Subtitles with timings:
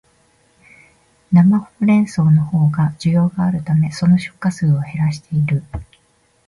[1.31, 5.63] 生ホウレンソウのほうが需要があるため、その出荷数を減らしている